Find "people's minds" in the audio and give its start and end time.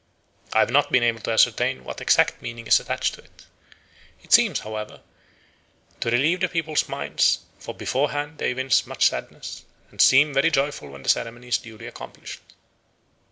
6.49-7.41